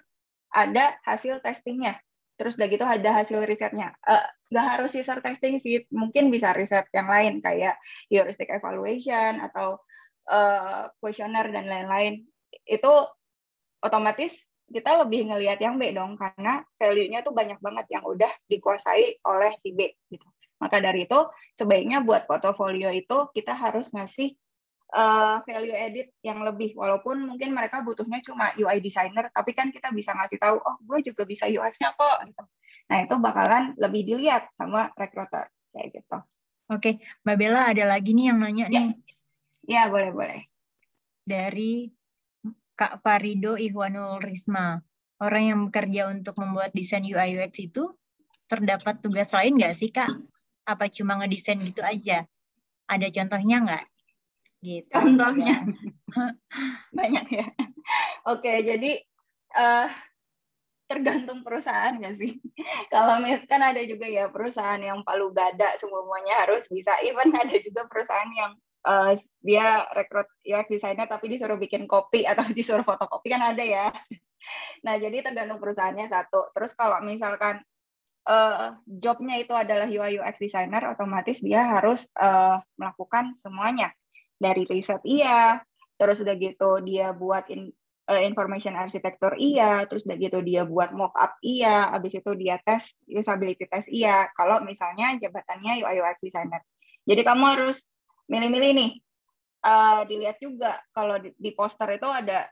[0.53, 1.97] ada hasil testingnya.
[2.39, 3.95] Terus udah gitu ada hasil risetnya.
[4.05, 7.75] Uh, nggak harus user testing sih, mungkin bisa riset yang lain kayak
[8.07, 9.79] heuristic evaluation atau
[10.31, 12.23] uh, questionnaire dan lain-lain.
[12.63, 13.07] Itu
[13.83, 19.17] otomatis kita lebih ngelihat yang B dong karena value-nya tuh banyak banget yang udah dikuasai
[19.25, 20.27] oleh si B gitu.
[20.59, 21.19] Maka dari itu
[21.55, 24.35] sebaiknya buat portofolio itu kita harus ngasih
[24.93, 26.75] uh, value edit yang lebih.
[26.75, 30.99] Walaupun mungkin mereka butuhnya cuma UI designer tapi kan kita bisa ngasih tahu oh gue
[31.11, 32.43] juga bisa UX-nya kok gitu.
[32.89, 36.17] Nah itu bakalan lebih dilihat sama recruiter kayak gitu.
[36.69, 38.93] Oke mbak Bella ada lagi nih yang nanya nih.
[39.69, 40.41] Ya boleh boleh.
[41.23, 41.87] Dari
[42.79, 44.79] Kak Farido Ihwanul Risma.
[45.19, 47.91] Orang yang bekerja untuk membuat desain UI UX itu
[48.47, 50.07] terdapat tugas lain nggak sih kak?
[50.69, 52.29] Apa cuma ngedesain gitu aja?
[52.85, 53.85] Ada contohnya nggak?
[54.63, 54.91] gitu.
[54.91, 55.63] Contohnya.
[56.97, 57.45] Banyak ya.
[58.27, 58.99] Oke jadi
[59.55, 59.87] uh,
[60.89, 62.37] tergantung perusahaan nggak sih?
[62.93, 66.99] Kalau kan ada juga ya perusahaan yang palu gada semuanya harus bisa.
[67.05, 68.51] Even ada juga perusahaan yang
[68.83, 73.87] uh, dia rekrut UX designer tapi disuruh bikin kopi atau disuruh fotokopi kan ada ya.
[74.83, 76.51] Nah jadi tergantung perusahaannya satu.
[76.51, 77.63] Terus kalau misalkan
[78.29, 83.89] uh, jobnya itu adalah UI UX designer otomatis dia harus uh, melakukan semuanya
[84.37, 85.59] dari riset iya,
[85.99, 87.73] terus udah gitu dia buat in,
[88.07, 92.95] uh, information architecture iya, terus udah gitu dia buat mockup iya, habis itu dia tes
[93.09, 94.29] usability test iya.
[94.37, 96.63] Kalau misalnya jabatannya UI UX designer.
[97.03, 97.83] Jadi kamu harus
[98.29, 98.91] milih-milih nih.
[99.59, 102.47] Uh, dilihat juga kalau di, di poster itu ada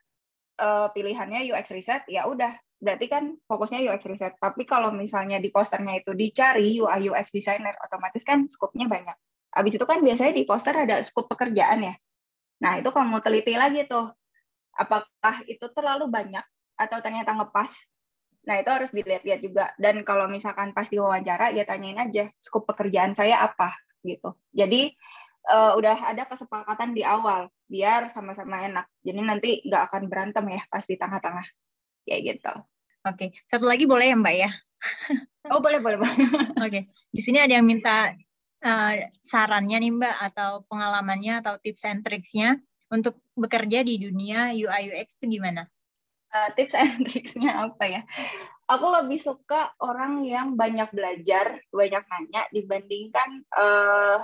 [0.59, 4.37] uh, pilihannya UX research, ya udah berarti kan fokusnya UX research.
[4.37, 9.17] Tapi kalau misalnya di posternya itu dicari UI UX designer, otomatis kan skopnya banyak.
[9.53, 11.95] Habis itu kan biasanya di poster ada skop pekerjaan ya.
[12.61, 14.13] Nah, itu kamu teliti lagi tuh.
[14.77, 16.45] Apakah itu terlalu banyak
[16.77, 17.73] atau ternyata ngepas?
[18.45, 19.65] Nah, itu harus dilihat-lihat juga.
[19.81, 23.73] Dan kalau misalkan pas diwawancara, ya tanyain aja, skop pekerjaan saya apa?
[24.05, 24.39] gitu.
[24.55, 24.93] Jadi,
[25.51, 28.85] uh, udah ada kesepakatan di awal, biar sama-sama enak.
[29.03, 31.47] Jadi nanti nggak akan berantem ya pas di tengah-tengah.
[32.07, 32.53] Kayak gitu.
[33.03, 34.51] Oke, satu lagi boleh ya Mbak ya?
[35.51, 35.99] oh boleh, boleh.
[36.65, 38.15] Oke, di sini ada yang minta
[38.63, 42.55] uh, sarannya nih Mbak atau pengalamannya atau tips and tricksnya
[42.87, 45.67] untuk bekerja di dunia UI UX itu gimana?
[46.31, 48.01] Uh, tips and tricksnya apa ya?
[48.67, 54.19] Aku lebih suka orang yang banyak belajar, banyak nanya dibandingkan uh,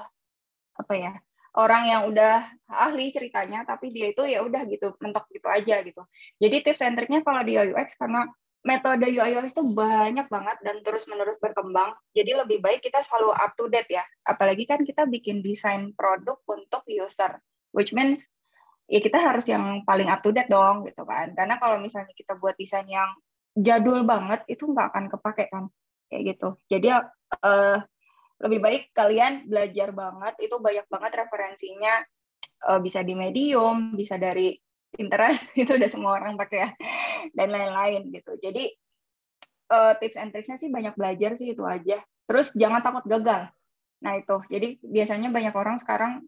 [0.79, 1.13] apa ya
[1.53, 6.01] orang yang udah ahli ceritanya tapi dia itu ya udah gitu mentok gitu aja gitu.
[6.41, 8.25] Jadi tips and triknya kalau di UX karena
[8.63, 11.93] metode UI UX itu banyak banget dan terus-menerus berkembang.
[12.15, 14.03] Jadi lebih baik kita selalu up to date ya.
[14.25, 17.37] Apalagi kan kita bikin desain produk untuk user,
[17.75, 18.25] which means
[18.87, 21.35] ya kita harus yang paling up to date dong gitu kan.
[21.37, 23.13] Karena kalau misalnya kita buat desain yang
[23.53, 25.69] jadul banget itu nggak akan kepake kan
[26.09, 26.57] kayak gitu.
[26.71, 27.77] Jadi uh,
[28.43, 32.03] lebih baik kalian belajar banget itu banyak banget referensinya
[32.67, 34.53] uh, bisa di Medium, bisa dari
[34.91, 36.69] Pinterest itu udah semua orang pakai ya
[37.31, 38.69] dan lain-lain gitu jadi
[39.71, 43.49] uh, tips and tricksnya sih banyak belajar sih itu aja terus jangan takut gagal
[44.03, 46.27] Nah itu, jadi biasanya banyak orang sekarang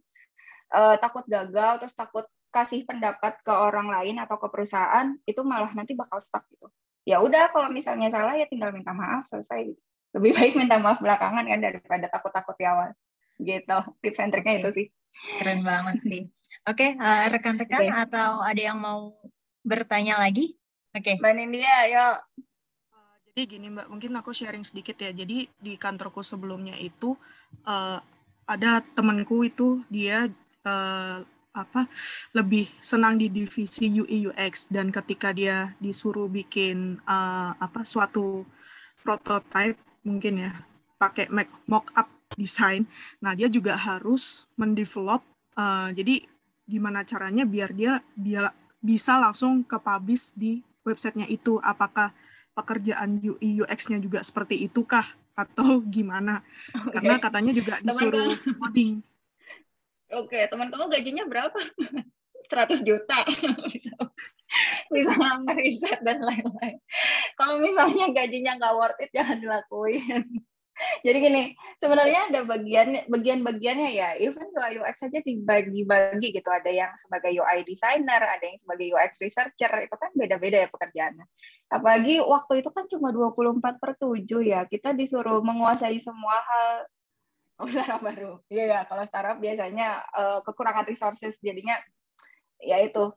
[0.71, 2.25] uh, takut gagal, terus takut
[2.55, 6.71] kasih pendapat ke orang lain atau ke perusahaan, itu malah nanti bakal stuck gitu.
[7.03, 9.75] Ya udah, kalau misalnya salah ya tinggal minta maaf selesai.
[9.75, 9.81] Gitu.
[10.15, 12.89] Lebih baik minta maaf belakangan kan daripada takut-takut di awal.
[13.35, 14.87] Gitu, tips and triknya itu sih.
[15.39, 16.21] Keren banget sih.
[16.65, 18.03] Oke, okay, uh, rekan-rekan okay.
[18.07, 19.13] atau ada yang mau
[19.61, 20.55] bertanya lagi?
[20.95, 21.13] Oke.
[21.13, 21.15] Okay.
[21.19, 22.17] Mbak Nindya, yuk.
[23.35, 25.11] Jadi gini Mbak, mungkin aku sharing sedikit ya.
[25.11, 27.19] Jadi di kantorku sebelumnya itu
[27.67, 27.99] uh,
[28.47, 30.31] ada temanku itu dia
[30.63, 31.19] uh,
[31.55, 31.87] apa
[32.35, 38.43] lebih senang di divisi UI UX dan ketika dia disuruh bikin uh, apa suatu
[39.03, 40.51] prototype mungkin ya
[41.01, 41.27] pakai
[41.67, 42.07] mock up
[42.39, 42.87] design.
[43.19, 45.25] Nah, dia juga harus mendevelop
[45.57, 46.23] uh, jadi
[46.65, 48.49] gimana caranya biar dia biar
[48.81, 52.13] bisa langsung ke publish di websitenya itu apakah
[52.53, 56.45] pekerjaan UI UX-nya juga seperti itu kah atau gimana?
[56.71, 57.01] Okay.
[57.01, 59.01] Karena katanya juga disuruh coding.
[60.13, 61.57] Oke, okay, teman kamu gajinya berapa?
[62.49, 63.19] 100 juta.
[64.95, 65.27] bisa
[65.59, 66.77] riset dan lain-lain.
[67.35, 70.23] Kalau misalnya gajinya nggak worth it, jangan dilakuin.
[71.07, 71.43] Jadi gini,
[71.79, 74.09] sebenarnya ada bagian bagian-bagiannya ya.
[74.19, 76.49] Even UI UX saja dibagi-bagi gitu.
[76.51, 79.71] Ada yang sebagai UI designer, ada yang sebagai UX researcher.
[79.71, 81.25] Itu kan beda-beda ya pekerjaannya.
[81.71, 84.67] Apalagi waktu itu kan cuma 24 per 7 ya.
[84.67, 86.91] Kita disuruh menguasai semua hal
[87.55, 88.43] Oh, startup baru.
[88.51, 91.79] Iya ya, kalau startup biasanya uh, kekurangan resources jadinya
[92.59, 93.15] ya itu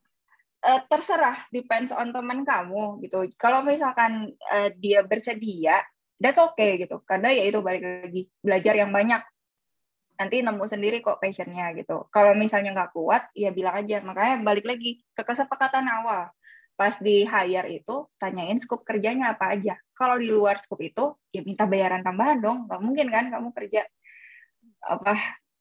[0.64, 3.28] uh, terserah depends on teman kamu gitu.
[3.38, 5.82] Kalau misalkan uh, dia bersedia
[6.18, 7.02] that's okay gitu.
[7.06, 9.22] Karena ya itu balik lagi belajar yang banyak.
[10.18, 12.10] Nanti nemu sendiri kok passionnya gitu.
[12.10, 14.02] Kalau misalnya nggak kuat ya bilang aja.
[14.02, 16.30] Makanya balik lagi ke kesepakatan awal.
[16.74, 19.78] Pas di hire itu tanyain scope kerjanya apa aja.
[19.94, 22.66] Kalau di luar scope itu ya minta bayaran tambahan dong.
[22.66, 23.82] Nggak mungkin kan kamu kerja
[24.78, 25.10] apa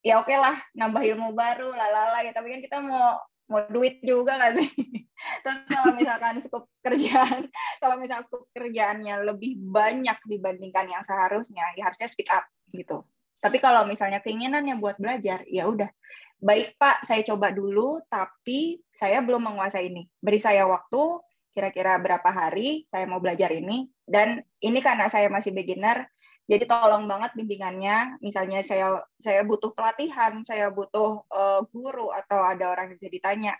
[0.06, 2.34] ya oke okay lah nambah ilmu baru lalala ya.
[2.34, 4.70] Tapi kan kita mau mau duit juga nggak sih?
[5.44, 7.50] Terus kalau misalkan skup kerjaan,
[7.82, 13.04] kalau misalkan skup kerjaannya lebih banyak dibandingkan yang seharusnya, ya harusnya speed up gitu.
[13.38, 15.90] Tapi kalau misalnya keinginannya buat belajar, ya udah.
[16.38, 20.06] Baik Pak, saya coba dulu, tapi saya belum menguasai ini.
[20.22, 21.22] Beri saya waktu,
[21.54, 23.90] kira-kira berapa hari saya mau belajar ini.
[24.06, 26.06] Dan ini karena saya masih beginner,
[26.48, 28.24] jadi tolong banget bimbingannya.
[28.24, 33.54] Misalnya saya saya butuh pelatihan, saya butuh uh, guru atau ada orang yang jadi tanya.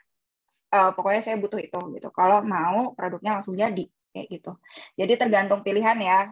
[0.72, 2.10] Uh, pokoknya saya butuh itu gitu.
[2.16, 4.52] Kalau mau produknya langsung jadi kayak gitu.
[4.96, 6.32] Jadi tergantung pilihan ya.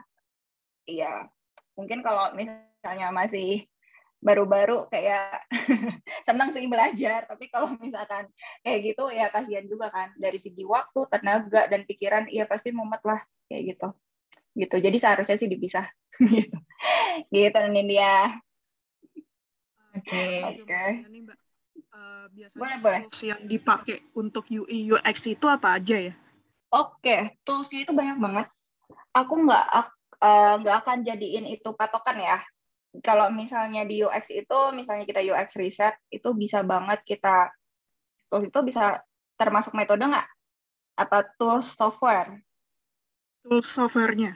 [0.87, 1.27] Iya.
[1.75, 3.67] Mungkin kalau misalnya masih
[4.23, 5.43] baru-baru kayak
[6.27, 8.25] senang sih belajar tapi kalau misalkan
[8.65, 13.05] kayak gitu ya kasihan juga kan dari segi waktu tenaga dan pikiran iya pasti mumet
[13.05, 13.93] lah kayak gitu
[14.55, 15.85] gitu jadi seharusnya sih dipisah
[16.23, 16.57] gitu
[17.35, 18.39] gitu Nindya
[19.99, 20.23] oke
[20.55, 20.83] oke
[21.95, 22.99] Uh, biasanya boleh, boleh.
[23.07, 26.13] tools yang dipakai untuk UI UX itu apa aja ya?
[26.75, 27.21] Oke, okay.
[27.47, 28.47] tools itu banyak banget.
[29.15, 29.63] Aku nggak
[30.19, 32.43] uh, nggak akan jadiin itu patokan ya.
[32.99, 37.47] Kalau misalnya di UX itu, misalnya kita UX riset, itu bisa banget kita
[38.27, 38.99] tools itu bisa
[39.39, 40.27] termasuk metode nggak?
[40.99, 42.43] Apa tools software?
[43.39, 44.35] Tools softwarenya?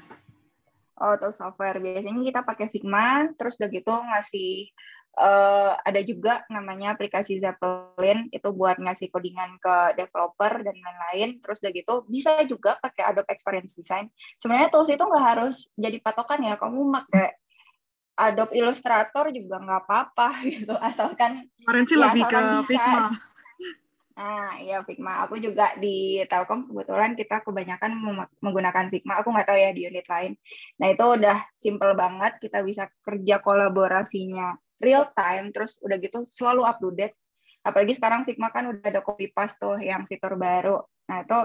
[1.00, 1.80] Oh, tools software.
[1.80, 4.68] Biasanya kita pakai Figma, terus udah gitu ngasih
[5.16, 11.40] uh, ada juga namanya aplikasi Zeppelin itu buat ngasih codingan ke developer dan lain-lain.
[11.40, 14.12] Terus udah gitu bisa juga pakai Adobe Experience Design.
[14.44, 16.60] Sebenarnya tools itu nggak harus jadi patokan ya.
[16.60, 17.40] Kamu pakai
[18.20, 22.68] Adobe Illustrator juga nggak apa-apa gitu, asalkan kemarin sih ya, lebih ke bisa.
[22.68, 23.00] Figma.
[24.20, 25.24] Nah, ya Figma.
[25.24, 27.92] Aku juga di Telkom kebetulan kita kebanyakan
[28.44, 29.24] menggunakan Figma.
[29.24, 30.36] Aku nggak tahu ya di unit lain.
[30.76, 32.36] Nah, itu udah simple banget.
[32.44, 37.16] Kita bisa kerja kolaborasinya real time, terus udah gitu selalu up to date.
[37.64, 40.84] Apalagi sekarang Figma kan udah ada copy paste tuh yang fitur baru.
[41.08, 41.40] Nah, itu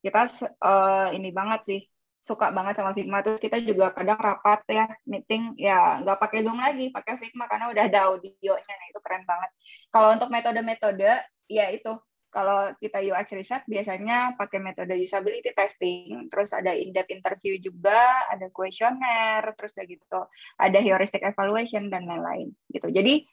[0.00, 0.24] kita
[0.56, 1.80] uh, ini banget sih
[2.16, 3.20] suka banget sama Figma.
[3.20, 7.68] Terus kita juga kadang rapat ya, meeting ya nggak pakai Zoom lagi, pakai Figma karena
[7.68, 8.72] udah ada audionya.
[8.72, 9.50] Nah, itu keren banget.
[9.92, 11.98] Kalau untuk metode-metode ya itu
[12.30, 18.46] kalau kita UX research biasanya pakai metode usability testing, terus ada in-depth interview juga, ada
[18.54, 20.20] questionnaire, terus kayak gitu,
[20.56, 22.86] ada heuristic evaluation dan lain-lain gitu.
[22.86, 23.26] Jadi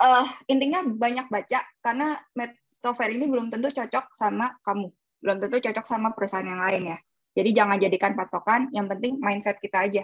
[0.00, 2.16] uh, intinya banyak baca karena
[2.64, 4.88] software ini belum tentu cocok sama kamu,
[5.20, 6.98] belum tentu cocok sama perusahaan yang lain ya.
[7.36, 10.02] Jadi jangan jadikan patokan, yang penting mindset kita aja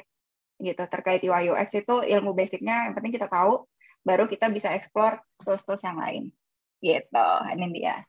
[0.57, 3.65] gitu terkait UI UX itu ilmu basicnya yang penting kita tahu,
[4.05, 6.33] baru kita bisa explore terus-terus yang lain.
[6.81, 8.05] Gitu, ini dia.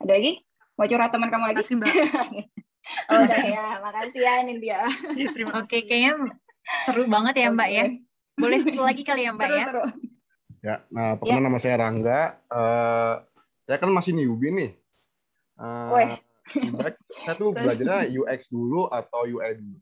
[0.00, 0.32] Ada lagi?
[0.78, 1.56] Mau curhat teman kamu lagi?
[1.58, 1.92] Makasih, Mbak.
[3.10, 3.66] oh, udah ya.
[3.82, 4.80] Makasih ya, Nindya.
[5.18, 5.66] Ya, terima kasih.
[5.66, 6.12] Oke, kayaknya
[6.86, 7.76] seru banget ya, Mbak okay.
[7.76, 7.84] ya.
[8.38, 9.66] Boleh satu lagi kali ya Mbak Seru, ya?
[9.66, 9.84] seru.
[10.58, 12.20] Ya, nah perkenalkan nama saya Rangga.
[12.50, 13.14] Eh,
[13.66, 14.70] saya kan masih newbie nih.
[15.58, 16.08] Eh, Weh.
[17.26, 19.78] saya tuh belajarnya UX dulu atau UI dulu.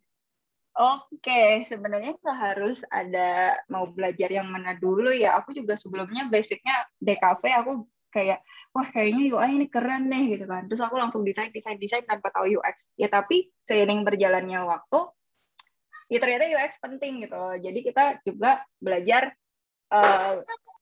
[0.76, 5.40] Oke, sebenarnya nggak harus ada mau belajar yang mana dulu ya.
[5.40, 7.72] Aku juga sebelumnya basicnya DKV, aku
[8.16, 8.40] kayak
[8.72, 10.64] wah kayaknya UI ini keren deh gitu kan.
[10.68, 12.88] Terus aku langsung desain, desain, desain tanpa tahu UX.
[12.96, 15.00] Ya tapi seiring berjalannya waktu,
[16.12, 17.40] ya ternyata UX penting gitu.
[17.60, 19.32] Jadi kita juga belajar
[19.92, 20.34] eh,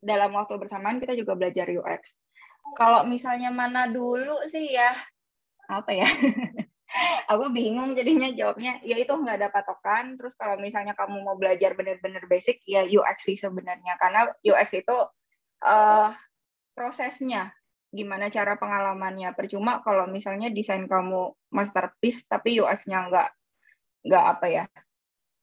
[0.03, 2.15] dalam waktu bersamaan kita juga belajar UX.
[2.79, 4.95] Kalau misalnya mana dulu sih ya
[5.71, 6.07] apa ya?
[7.33, 11.75] aku bingung jadinya jawabnya ya itu nggak ada patokan terus kalau misalnya kamu mau belajar
[11.75, 14.97] benar-benar basic ya UX sih sebenarnya karena UX itu
[15.65, 16.09] eh,
[16.75, 17.55] prosesnya.
[17.95, 19.31] Gimana cara pengalamannya?
[19.39, 23.29] Percuma kalau misalnya desain kamu masterpiece tapi UX-nya nggak
[24.05, 24.65] nggak apa ya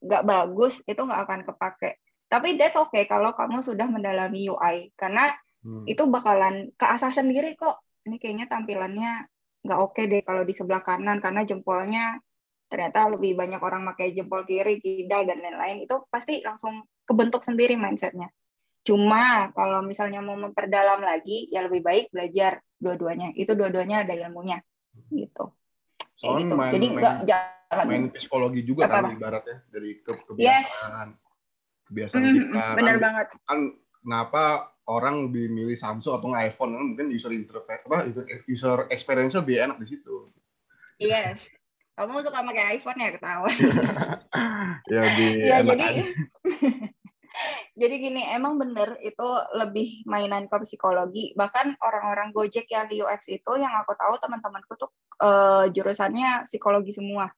[0.01, 1.97] nggak bagus itu nggak akan kepake.
[2.27, 5.86] Tapi that's okay kalau kamu sudah mendalami UI karena Hmm.
[5.86, 7.86] itu bakalan keasah sendiri kok.
[8.09, 9.29] Ini kayaknya tampilannya
[9.61, 12.17] nggak oke deh kalau di sebelah kanan karena jempolnya
[12.65, 15.86] ternyata lebih banyak orang pakai jempol kiri kidal dan lain-lain.
[15.86, 18.34] Itu pasti langsung kebentuk sendiri mindsetnya
[18.82, 24.57] cuma kalau misalnya mau memperdalam lagi ya lebih baik belajar dua-duanya itu dua-duanya ada ilmunya
[25.13, 25.53] gitu
[26.17, 26.57] Soalnya gitu.
[26.57, 30.69] main, jadi main, nggak jangan main psikologi juga Apa, kan ibaratnya dari ke Yes.
[30.69, 31.09] kebiasaan.
[31.89, 32.45] Kebiasaan Mm, kita.
[32.45, 33.59] mm, kan- bener banget kan
[34.01, 34.43] kenapa
[34.86, 38.09] orang lebih milih Samsung atau iPhone kan mungkin user interface apa
[38.45, 40.29] user experience lebih enak di situ.
[40.97, 41.49] yes
[41.97, 43.53] kamu suka pakai iPhone ya ketahuan
[44.93, 45.86] ya di ya jadi.
[47.82, 49.25] jadi gini emang bener itu
[49.57, 51.34] lebih mainan ke psikologi.
[51.34, 56.93] Bahkan orang-orang Gojek yang di UX itu yang aku tahu teman-temanku tuh eh, jurusannya psikologi
[56.93, 57.34] semua.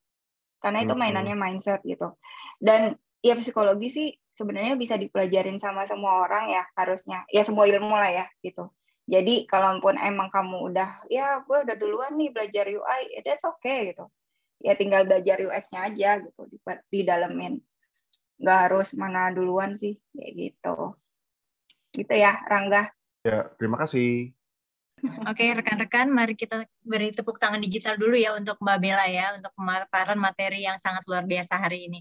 [0.59, 2.19] Karena itu mainannya mindset gitu.
[2.59, 7.23] Dan ya psikologi sih sebenarnya bisa dipelajarin sama semua orang ya harusnya.
[7.31, 8.67] Ya semua ilmu lah ya gitu.
[9.07, 13.95] Jadi kalaupun emang kamu udah ya gue udah duluan nih belajar UI ya that's okay
[13.95, 14.11] gitu.
[14.59, 16.59] Ya tinggal belajar UX-nya aja gitu di,
[16.91, 16.99] di
[18.43, 20.69] nggak harus mana duluan sih kayak gitu
[21.95, 22.81] gitu ya Rangga
[23.23, 24.35] Ya, terima kasih.
[25.27, 29.51] Oke, rekan-rekan, mari kita beri tepuk tangan digital dulu ya untuk Mbak Bella ya, untuk
[29.57, 31.99] pemaparan materi yang sangat luar biasa hari ini.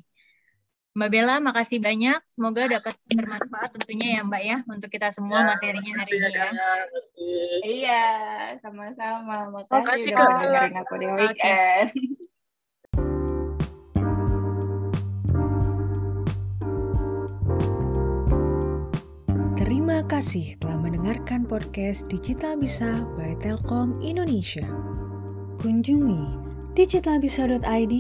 [0.94, 2.20] Mbak Bella, makasih banyak.
[2.28, 6.48] Semoga dapat bermanfaat tentunya ya Mbak ya, untuk kita semua materinya hari ini ya.
[7.64, 8.02] iya
[8.62, 10.40] sama-sama makasih, Makasih, udah Kak.
[10.42, 11.18] dengerin aku di Oke.
[11.18, 11.88] weekend
[19.92, 24.64] Terima kasih telah mendengarkan podcast Digital Bisa by Telkom Indonesia.
[25.60, 26.32] Kunjungi
[26.72, 27.94] digitalbisa.id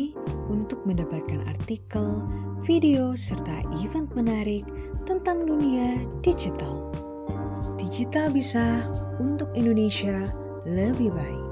[0.48, 2.24] untuk mendapatkan artikel,
[2.64, 4.64] video, serta event menarik
[5.04, 6.88] tentang dunia digital.
[7.76, 8.88] Digital Bisa
[9.20, 10.16] untuk Indonesia
[10.64, 11.44] lebih baik.